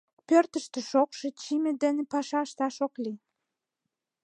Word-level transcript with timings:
Пӧртыштӧ 0.27 0.79
шокшо, 0.89 1.27
чийыме 1.41 1.71
дене 1.83 2.03
паша 2.11 2.39
ышташ 2.47 2.75
ок 2.85 2.93
лий. 3.03 3.19